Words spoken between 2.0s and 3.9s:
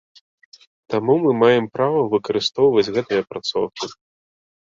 выкарыстоўваць гэтыя апрацоўкі.